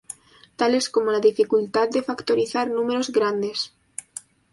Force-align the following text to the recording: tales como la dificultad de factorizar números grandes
tales 0.55 0.89
como 0.89 1.11
la 1.11 1.19
dificultad 1.19 1.87
de 1.91 2.01
factorizar 2.01 2.71
números 2.71 3.11
grandes 3.11 3.71